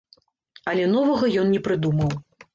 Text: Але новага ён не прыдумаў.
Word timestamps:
Але 0.71 0.87
новага 0.95 1.31
ён 1.43 1.47
не 1.53 1.61
прыдумаў. 1.69 2.11